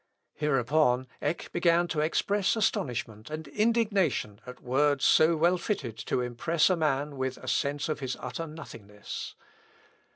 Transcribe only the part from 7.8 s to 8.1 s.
of